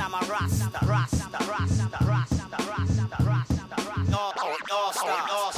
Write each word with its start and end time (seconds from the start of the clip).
I'm 0.00 0.14
a 0.14 0.18
Rasta, 0.30 0.86
Rasta, 0.86 0.86
Rasta, 0.86 1.44
Rasta, 1.46 2.06
Rasta, 2.06 2.56
Rasta, 2.68 3.24
Rasta, 3.24 3.64
Rasta. 3.88 4.16
All, 4.16 4.32
all, 4.38 4.56
all 4.70 4.92
star, 4.92 5.26
all 5.28 5.52
star, 5.52 5.57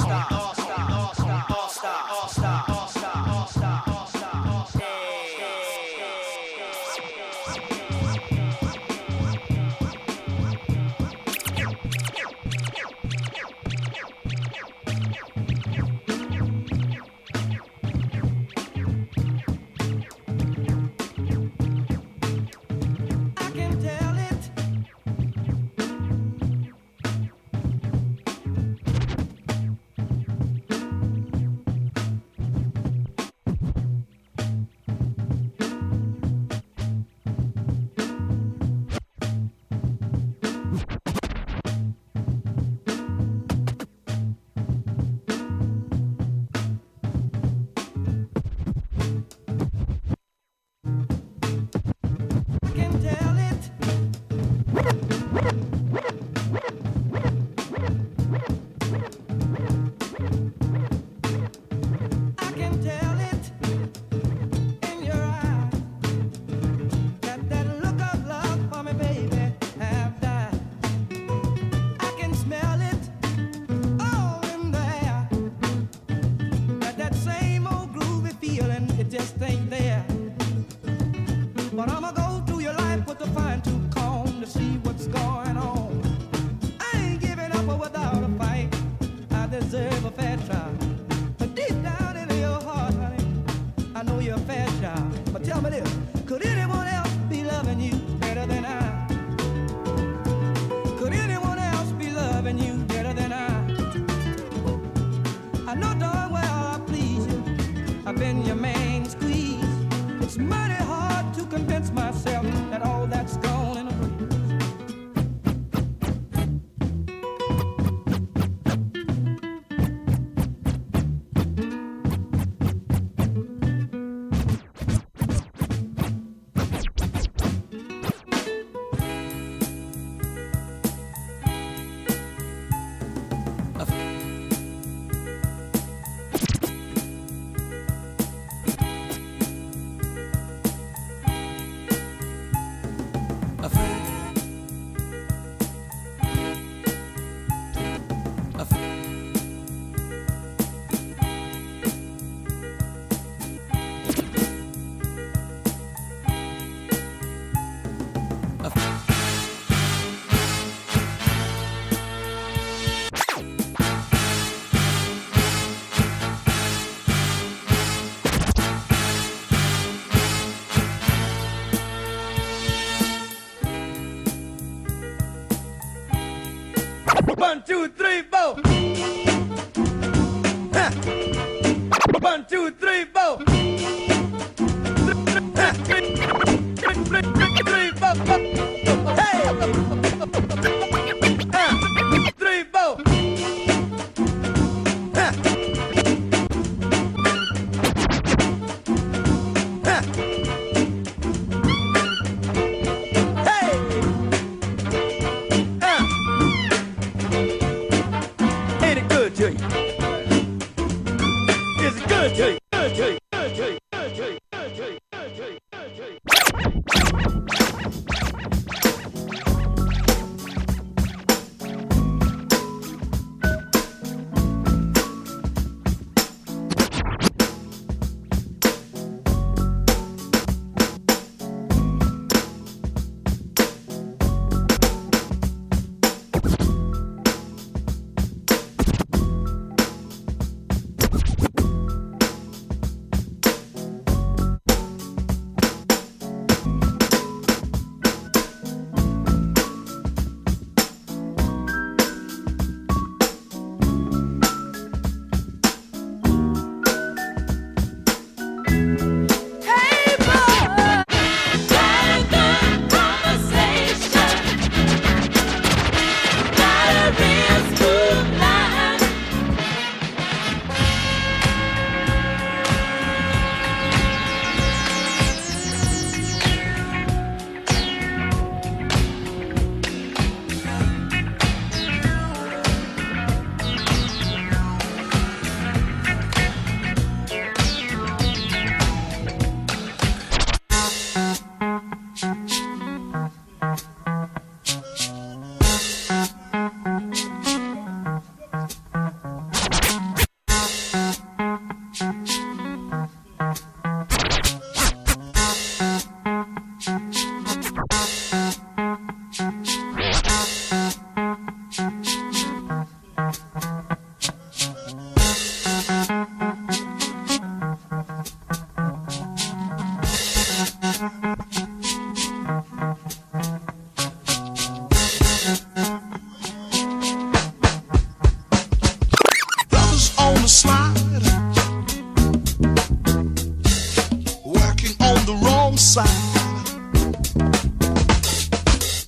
side. 335.81 336.07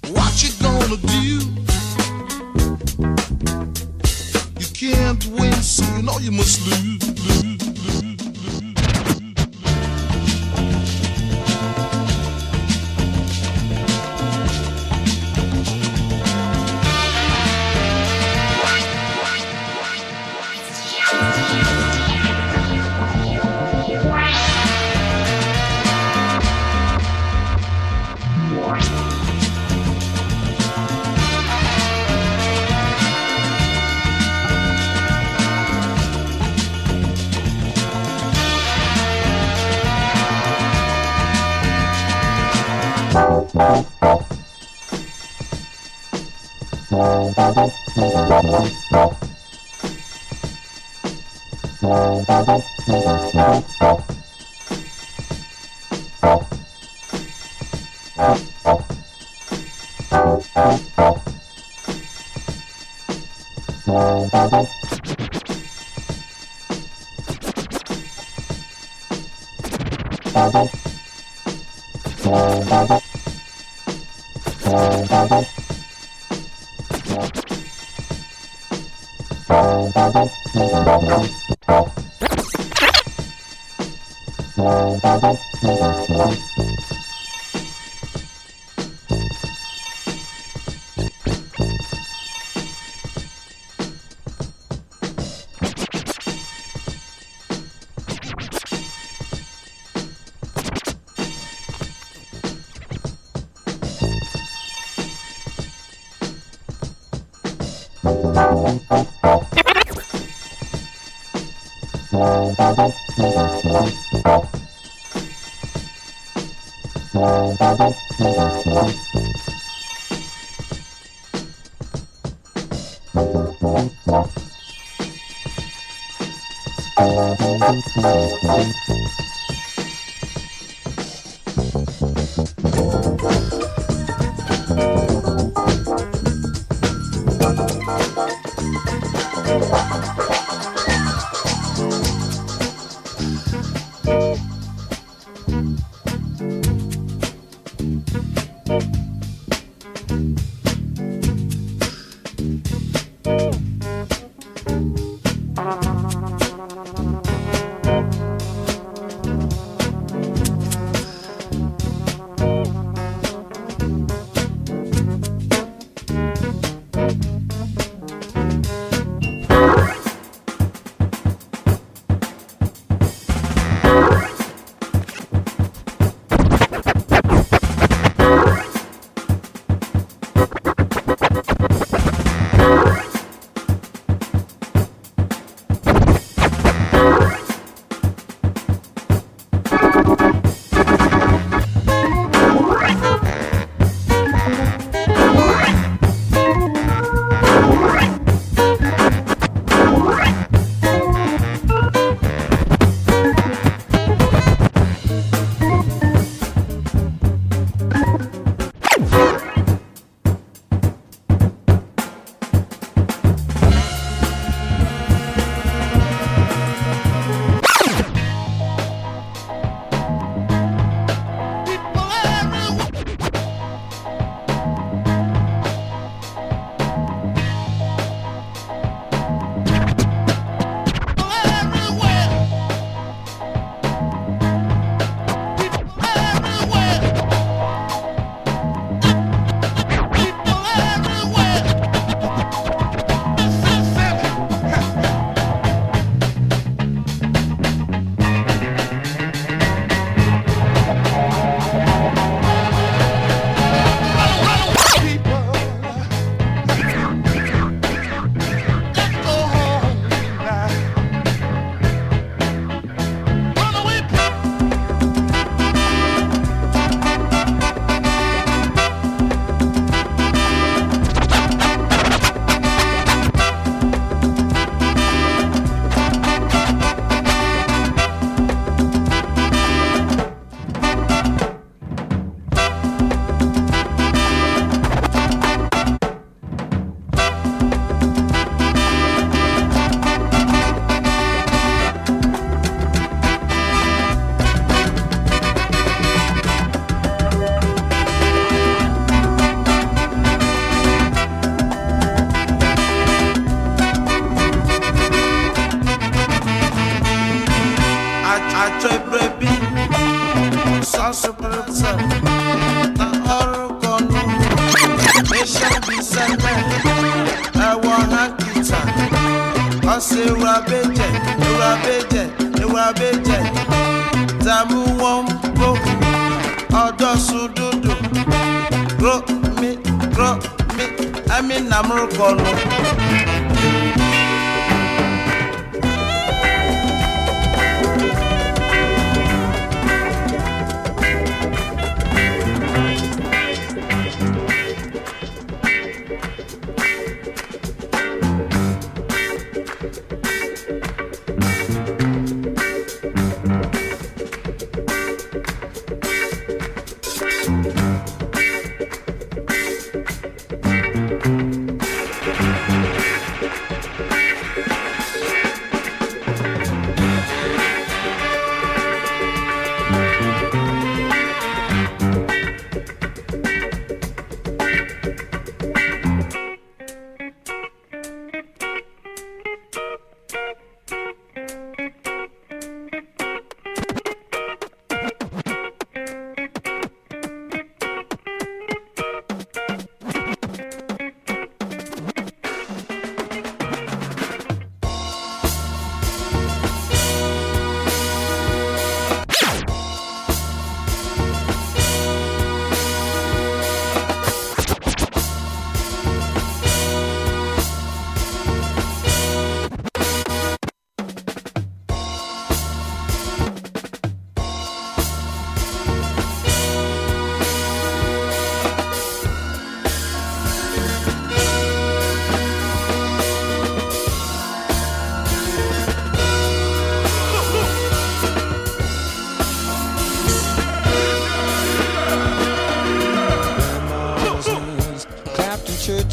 What 0.09 0.41
you 0.41 0.49
gonna 0.59 0.97
do? 0.97 1.39
You 4.59 4.67
can't 4.73 5.23
win, 5.27 5.53
so 5.61 5.85
you 5.95 6.01
know 6.01 6.17
you 6.17 6.31
must 6.31 6.65
lose. 6.65 6.83
lose, 6.83 7.02
Bye. 43.13 43.83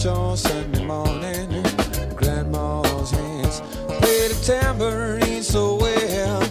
on 0.06 0.36
Sunday 0.36 0.84
morning. 0.84 1.48
Grandma's 2.16 3.10
hands 3.10 3.60
played 3.98 4.30
a 4.30 4.34
tambourine 4.42 5.42
so 5.42 5.76
well. 5.76 6.42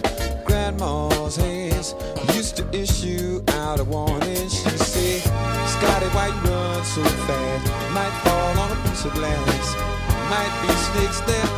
Grandma's 0.44 1.36
hands 1.36 1.94
used 2.34 2.56
to 2.58 2.68
issue 2.72 3.42
out 3.48 3.80
a 3.80 3.84
warning. 3.84 4.48
She 4.48 4.70
said, 4.70 5.22
Scotty, 5.66 6.06
why 6.14 6.28
you 6.28 6.50
run 6.50 6.84
so 6.84 7.02
fast? 7.02 7.92
Might 7.92 8.14
fall 8.22 8.58
on 8.58 8.70
a 8.70 8.88
piece 8.88 9.04
of 9.04 9.14
glass. 9.14 9.74
Might 10.30 10.54
be 10.62 10.72
snakes 10.74 11.20
there 11.22 11.49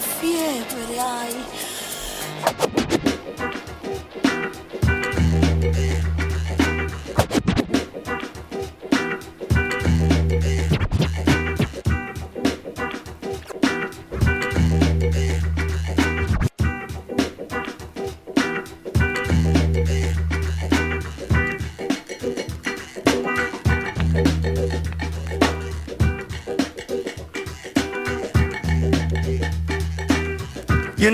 fiebre 0.00 0.98
hai. 0.98 2.85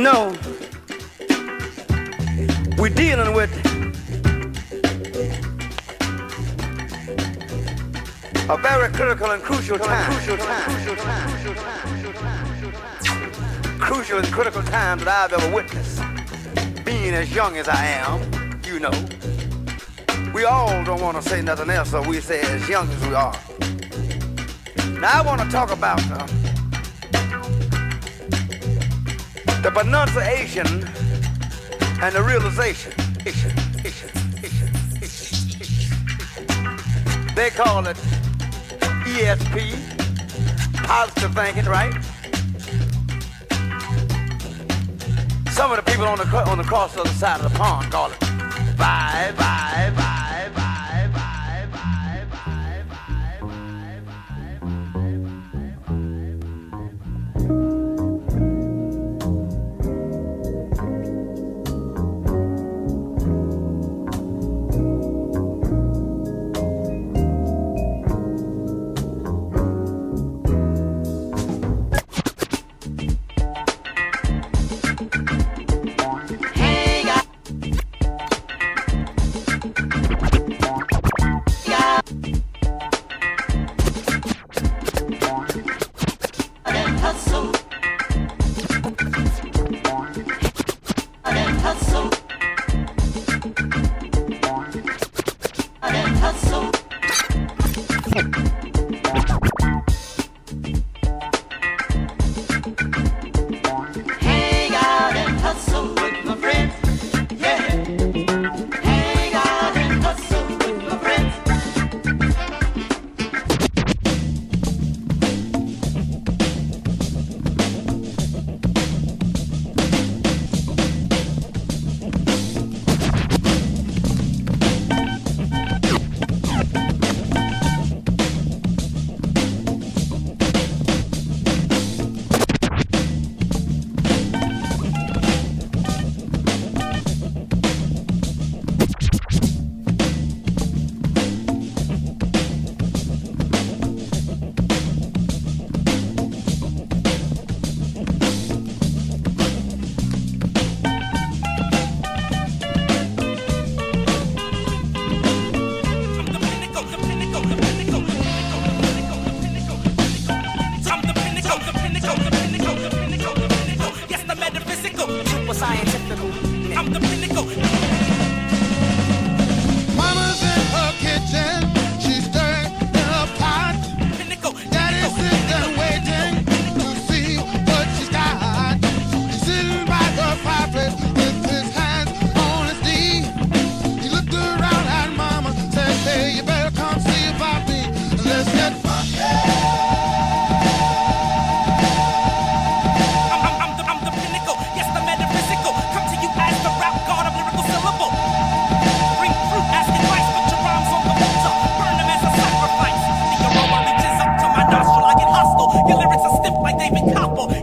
know, 0.02 0.36
we're 2.76 2.88
dealing 2.88 3.34
with 3.34 3.50
a 8.48 8.56
very 8.56 8.92
critical 8.92 9.30
and 9.30 9.42
crucial 9.42 9.78
time. 9.78 10.12
Crucial 10.12 10.36
time. 10.36 10.70
Crucial 13.78 14.18
and 14.18 14.26
critical 14.32 14.62
time 14.62 14.98
that 14.98 15.08
I've 15.08 15.32
ever 15.32 15.54
witnessed. 15.54 16.02
Being 16.84 17.14
as 17.14 17.32
young 17.32 17.56
as 17.56 17.68
I 17.68 17.84
am, 17.84 18.60
you 18.64 18.80
know. 18.80 18.90
We 20.34 20.44
all 20.44 20.82
don't 20.84 21.00
want 21.00 21.22
to 21.22 21.28
say 21.28 21.42
nothing 21.42 21.70
else, 21.70 21.90
so 21.90 22.02
we 22.08 22.20
say 22.20 22.40
as 22.40 22.68
young 22.68 22.90
as 22.90 23.06
we 23.06 23.14
are. 23.14 23.38
Now 25.00 25.20
I 25.20 25.22
want 25.24 25.42
to 25.42 25.48
talk 25.48 25.70
about 25.70 26.00
uh, 26.10 26.26
The 29.62 29.70
pronunciation 29.70 30.66
and 32.02 32.14
the 32.14 32.22
realization. 32.22 32.92
They 37.36 37.50
call 37.50 37.86
it 37.86 37.96
ESP, 39.06 39.72
positive 40.84 41.34
thinking, 41.34 41.64
right? 41.66 41.94
Some 45.52 45.70
of 45.70 45.76
the 45.76 45.84
people 45.86 46.06
on 46.06 46.18
the 46.18 46.26
on 46.50 46.58
the 46.58 46.64
cross 46.64 46.96
other 46.96 47.08
side 47.10 47.40
of 47.40 47.52
the 47.52 47.58
pond 47.58 47.92
call 47.92 48.10
it 48.10 48.20
bye 48.76 49.32
bye 49.36 49.92
bye. 49.96 50.11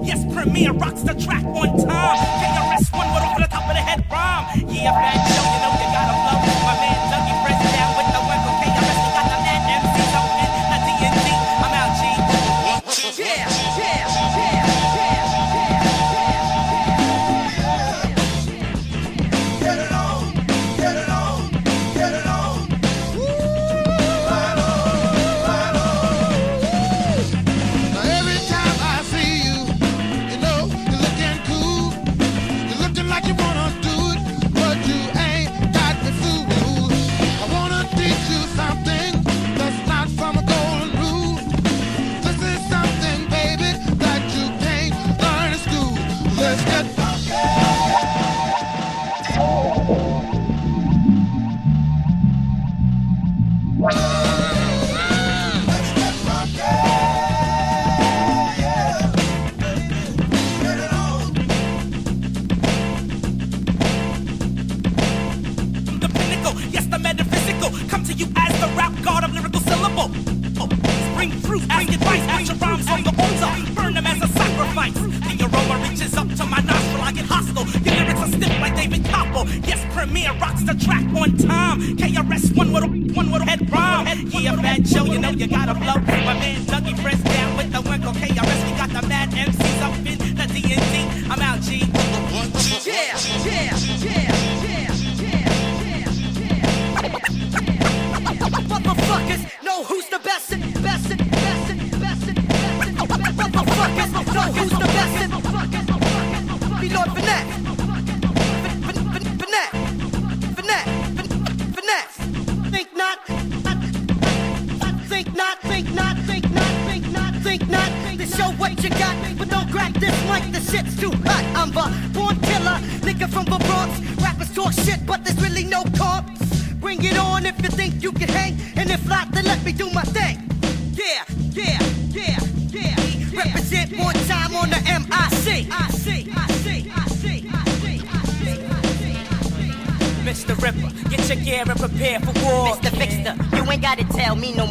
Yes, 0.03 0.25
Premier 0.33 0.73
rocks 0.73 1.01
the 1.01 1.13
track 1.13 1.43
one 1.43 1.77
time. 1.77 2.17
KRS-One 2.41 3.13
with 3.13 3.23
over 3.23 3.41
the 3.41 3.47
top 3.47 3.69
of 3.69 3.75
the 3.75 3.81
head 3.81 4.03
rhyme. 4.09 4.69
Yeah, 4.69 4.91
man. 4.91 5.28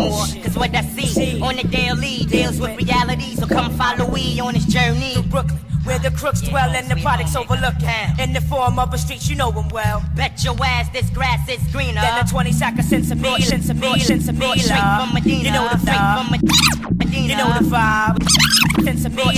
Cause 0.09 0.57
what 0.57 0.75
I 0.75 0.83
see 0.83 1.41
on 1.41 1.57
the 1.57 1.65
daily 1.65 2.25
deals 2.27 2.61
with 2.61 2.77
reality. 2.77 3.35
So 3.35 3.47
come 3.47 3.71
follow 3.77 4.11
me 4.11 4.41
on 4.41 4.55
this 4.55 4.65
journey. 4.67 5.23
Brooklyn, 5.29 5.59
where 5.89 5.99
the 5.99 6.11
crooks 6.11 6.43
dwell 6.43 6.71
and 6.77 6.87
the 6.91 6.97
products 6.97 7.35
overlooked. 7.35 7.83
In 8.21 8.35
the 8.35 8.43
form 8.43 8.79
of 8.79 8.93
a 8.93 8.99
street, 8.99 9.27
you 9.29 9.35
know 9.35 9.51
them 9.51 9.69
well. 9.71 10.05
Bet 10.15 10.45
your 10.45 10.55
ass 10.63 10.91
this 10.91 11.09
grass 11.11 11.49
is 11.49 11.61
greener. 11.73 12.03
Then 12.03 12.25
the 12.25 12.31
20 12.31 12.53
sack 12.53 12.79
of 12.79 12.85
sensimilla, 12.85 13.39
cents 13.39 13.71
a 13.71 13.75
meal, 13.75 13.99
sensimilla. 13.99 14.55
Straight 14.57 14.79
from 14.79 15.15
Medina. 15.15 15.45
You 15.45 15.51
know 15.51 15.69
the 15.69 15.79
straight 15.79 15.97
vibe. 15.97 16.19
from 16.19 16.99
Medina. 16.99 17.29
You 17.29 17.37
know 17.37 17.53
the 17.59 17.65
vibe. 17.65 18.85
Cents 18.85 19.05
a 19.07 19.11
Brought 19.11 19.35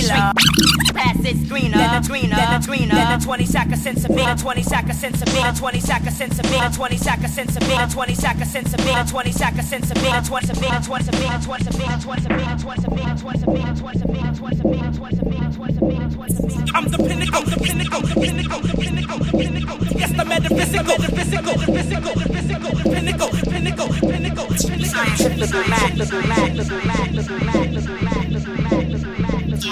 grass 1.01 1.25
is 1.25 1.49
greener. 1.49 1.77
Then 1.77 2.01
the 2.01 2.07
greener. 2.07 2.35
then 2.35 2.61
the 2.61 2.67
greener. 2.67 2.95
Then 2.95 3.19
the 3.19 3.25
20 3.25 3.45
sack 3.45 3.71
of 3.71 3.77
sensimilla, 3.77 4.35
20 4.35 4.63
sack 4.63 4.89
of 4.89 4.95
sensimilla, 4.95 5.53
20 5.53 5.79
sack 5.79 6.07
of 6.07 6.13
sensimilla, 6.13 6.69
20 6.69 6.95
sack 6.97 7.23
of 7.23 7.29
sensimilla, 7.29 7.87
20 7.87 8.15
sack 8.15 8.41
of 8.41 8.47
sensimilla, 8.47 9.05
20 9.05 9.31
sack 9.31 9.57
of 9.57 9.65
sensimilla, 9.65 10.21
20 10.21 10.51
a 10.51 10.61
meal, 10.61 10.81
20 10.81 11.07
a 11.07 11.19
meal, 11.19 11.39
20 11.39 11.67
a 11.67 11.77
meal, 11.77 11.99
20 11.99 12.25
a 12.25 12.37
meal, 12.37 12.57
20 12.59 12.75
a 12.75 12.91
meal, 12.91 13.15
20 13.17 13.43
a 13.43 13.51
meal, 13.51 13.75
20 13.75 14.01
a 14.01 14.07
meal, 14.07 14.33
20 14.35 14.59
a 14.59 14.67
meal, 14.67 14.93
20 14.93 15.19
a 15.21 15.25
meal, 15.25 15.51
20 15.51 15.77
a 15.77 15.85
meal, 15.85 16.09
20 16.09 16.35
a 16.35 16.40
meal. 16.40 16.40
I'm 16.73 16.85
the 16.85 16.97
pinnacle, 16.97 17.41
the 17.43 17.57
pinnacle, 17.61 18.01
the 18.01 18.15
pinnacle, 18.19 18.59
the 18.61 18.73
pinnacle, 18.77 19.17
the 19.19 19.31
pinnacle. 19.37 19.77
Yes, 19.97 20.11
the 20.11 20.25
metaphysical, 20.25 20.97
the 20.97 21.09
physical, 21.15 21.53
the 21.53 21.67
physical, 21.71 22.13
the 22.15 22.27
physical, 22.33 22.71
the 22.71 22.83
pinnacle, 22.89 23.29
pinnacle, 23.29 23.87
pinnacle, 23.89 24.47
pinnacle. 24.47 24.47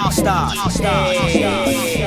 All 0.02 0.10
stars. 0.10 0.58
All 0.58 0.70
stars. 0.70 1.16
Super 1.32 1.99